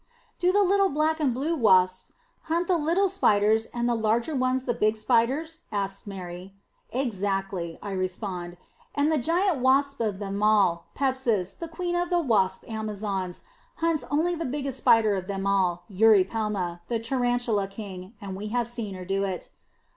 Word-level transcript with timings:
"Do 0.39 0.51
the 0.51 0.63
little 0.63 0.89
black 0.89 1.19
and 1.19 1.31
blue 1.31 1.55
wasps 1.55 2.13
hunt 2.45 2.65
the 2.67 2.75
little 2.79 3.07
spiders 3.07 3.65
and 3.67 3.87
the 3.87 3.93
larger 3.93 4.35
ones 4.35 4.63
the 4.63 4.73
big 4.73 4.97
spiders?" 4.97 5.59
asks 5.71 6.07
Mary. 6.07 6.55
"Exactly," 6.89 7.77
I 7.83 7.91
respond, 7.91 8.57
"and 8.95 9.11
the 9.11 9.19
giant 9.19 9.57
wasp 9.59 9.99
of 10.01 10.17
them 10.17 10.41
all, 10.41 10.85
Pepsis, 10.95 11.53
the 11.53 11.67
queen 11.67 11.95
of 11.95 12.09
the 12.09 12.17
wasp 12.19 12.67
amazons, 12.67 13.43
hunts 13.75 14.03
only 14.09 14.33
the 14.33 14.43
biggest 14.43 14.79
spider 14.79 15.15
of 15.15 15.27
them 15.27 15.45
all, 15.45 15.83
Eurypelma, 15.87 16.81
the 16.87 16.97
tarantula 16.97 17.67
king, 17.67 18.15
and 18.19 18.35
we 18.35 18.47
have 18.47 18.67
seen 18.67 18.95
her 18.95 19.05
do 19.05 19.23
it." 19.23 19.51